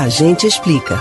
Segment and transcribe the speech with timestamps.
[0.00, 0.98] A gente explica.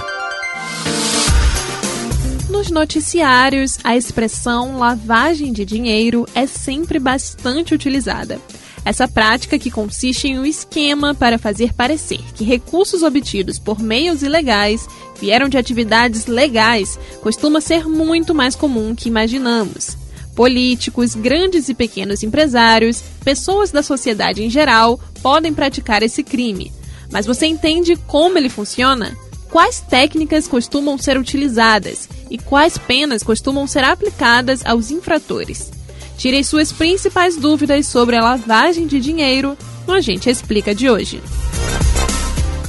[2.50, 8.42] Nos noticiários, a expressão lavagem de dinheiro é sempre bastante utilizada.
[8.84, 14.22] Essa prática, que consiste em um esquema para fazer parecer que recursos obtidos por meios
[14.22, 14.86] ilegais
[15.18, 19.96] vieram de atividades legais, costuma ser muito mais comum que imaginamos.
[20.36, 26.70] Políticos, grandes e pequenos empresários, pessoas da sociedade em geral podem praticar esse crime.
[27.12, 29.18] Mas você entende como ele funciona?
[29.50, 35.72] Quais técnicas costumam ser utilizadas e quais penas costumam ser aplicadas aos infratores?
[36.18, 41.22] Tirem suas principais dúvidas sobre a lavagem de dinheiro no Agente Explica de hoje.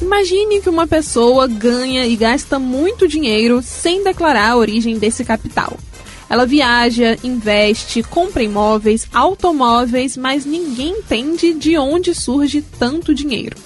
[0.01, 5.79] Imagine que uma pessoa ganha e gasta muito dinheiro sem declarar a origem desse capital.
[6.31, 13.57] Ela viaja, investe, compra imóveis, automóveis, mas ninguém entende de onde surge tanto dinheiro.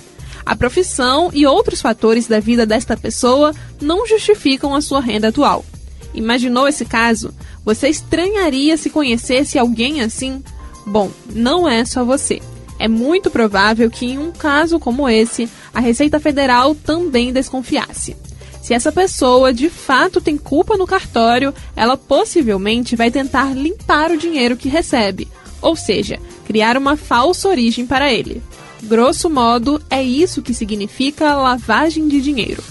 [0.46, 5.64] A profissão e outros fatores da vida desta pessoa não justificam a sua renda atual.
[6.12, 7.34] Imaginou esse caso?
[7.64, 10.42] Você estranharia se conhecesse alguém assim?
[10.86, 12.40] Bom, não é só você.
[12.78, 18.16] É muito provável que em um caso como esse, a Receita Federal também desconfiasse.
[18.62, 24.16] Se essa pessoa de fato tem culpa no cartório, ela possivelmente vai tentar limpar o
[24.16, 25.28] dinheiro que recebe,
[25.60, 28.42] ou seja, criar uma falsa origem para ele.
[28.84, 32.62] Grosso modo, é isso que significa lavagem de dinheiro.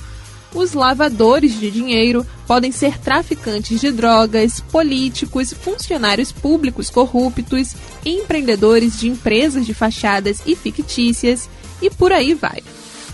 [0.53, 7.73] Os lavadores de dinheiro podem ser traficantes de drogas, políticos, funcionários públicos corruptos,
[8.05, 11.49] empreendedores de empresas de fachadas e fictícias
[11.81, 12.61] e por aí vai.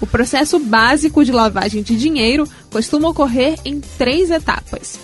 [0.01, 4.99] O processo básico de lavagem de dinheiro costuma ocorrer em três etapas.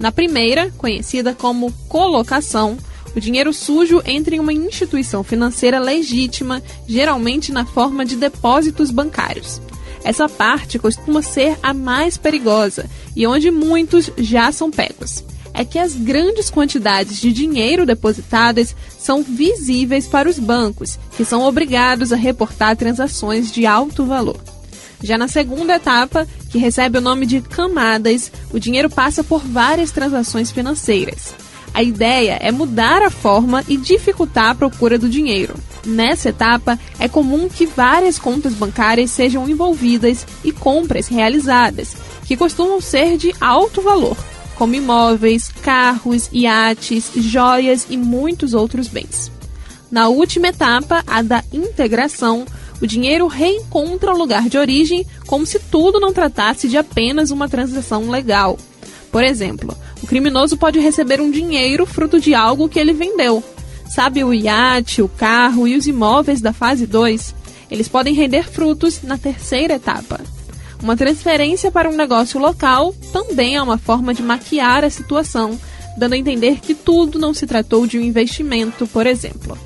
[0.00, 2.76] Na primeira, conhecida como colocação,
[3.14, 9.60] o dinheiro sujo entra em uma instituição financeira legítima, geralmente na forma de depósitos bancários.
[10.04, 15.24] Essa parte costuma ser a mais perigosa e onde muitos já são pegos.
[15.54, 21.42] É que as grandes quantidades de dinheiro depositadas são visíveis para os bancos, que são
[21.42, 24.40] obrigados a reportar transações de alto valor.
[25.02, 29.90] Já na segunda etapa, que recebe o nome de camadas, o dinheiro passa por várias
[29.90, 31.34] transações financeiras.
[31.74, 35.54] A ideia é mudar a forma e dificultar a procura do dinheiro.
[35.84, 41.96] Nessa etapa, é comum que várias contas bancárias sejam envolvidas e compras realizadas,
[42.26, 44.16] que costumam ser de alto valor,
[44.54, 49.32] como imóveis, carros, iates, joias e muitos outros bens.
[49.90, 52.46] Na última etapa, a da integração,
[52.80, 57.48] o dinheiro reencontra o lugar de origem como se tudo não tratasse de apenas uma
[57.48, 58.58] transação legal.
[59.12, 63.44] Por exemplo, o criminoso pode receber um dinheiro fruto de algo que ele vendeu.
[63.86, 67.34] Sabe o iate, o carro e os imóveis da fase 2?
[67.70, 70.18] Eles podem render frutos na terceira etapa.
[70.82, 75.60] Uma transferência para um negócio local também é uma forma de maquiar a situação,
[75.96, 79.58] dando a entender que tudo não se tratou de um investimento, por exemplo.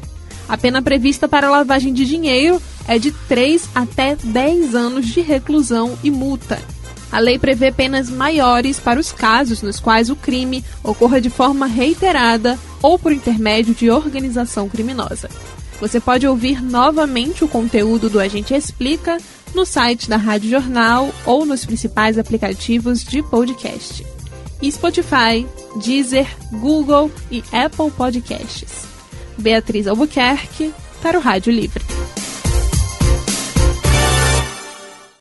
[0.49, 5.97] A pena prevista para lavagem de dinheiro é de 3 até 10 anos de reclusão
[6.03, 6.61] e multa.
[7.11, 11.67] A lei prevê penas maiores para os casos nos quais o crime ocorra de forma
[11.67, 15.29] reiterada ou por intermédio de organização criminosa.
[15.81, 19.19] Você pode ouvir novamente o conteúdo do Agente Explica
[19.55, 24.05] no site da Rádio Jornal ou nos principais aplicativos de podcast.
[24.65, 25.47] Spotify,
[25.85, 28.87] Deezer, Google e Apple Podcasts.
[29.39, 31.96] Beatriz Albuquerque para o Rádio Livre.